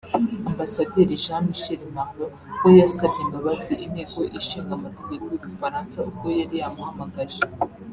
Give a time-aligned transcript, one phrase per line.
[0.49, 7.41] Ambasaderi Jean-Michel Marlaud we yasabye imbabazi Inteko Ishinga Amategeko y’Ubufaransa ubwo yari yamuhamagaje